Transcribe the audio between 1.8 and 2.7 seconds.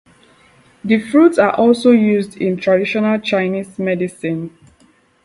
used in